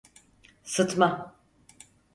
[0.63, 1.35] Sıtma!